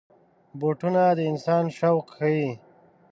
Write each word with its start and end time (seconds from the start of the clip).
بوټونه 0.59 1.03
د 1.17 1.19
انسان 1.31 1.65
شوق 1.77 2.05
ښيي. 2.15 2.49